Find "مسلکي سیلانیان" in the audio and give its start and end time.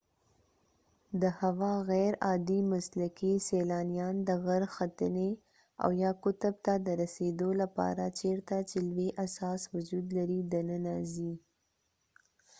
2.73-4.15